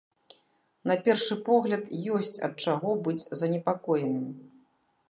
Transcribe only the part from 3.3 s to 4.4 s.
занепакоеным.